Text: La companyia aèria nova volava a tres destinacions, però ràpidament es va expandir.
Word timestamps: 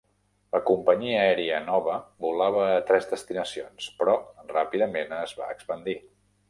La 0.53 0.59
companyia 0.69 1.19
aèria 1.25 1.59
nova 1.67 1.97
volava 2.25 2.65
a 2.71 2.81
tres 2.89 3.07
destinacions, 3.13 3.93
però 4.01 4.19
ràpidament 4.57 5.19
es 5.23 5.41
va 5.43 5.55
expandir. 5.57 6.01